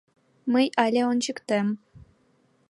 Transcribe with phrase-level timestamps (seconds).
[0.51, 1.67] Мый але ончыктем!